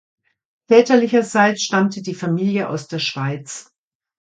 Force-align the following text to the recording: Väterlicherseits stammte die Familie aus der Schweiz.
Väterlicherseits 0.67 1.61
stammte 1.61 2.01
die 2.01 2.15
Familie 2.15 2.69
aus 2.69 2.87
der 2.87 2.97
Schweiz. 2.97 3.71